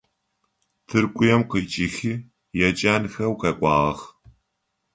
Тыркуем 0.87 1.41
къикIыхи 1.49 2.13
еджэнхэу 2.67 3.33
къэкIуагъэх. 3.41 3.99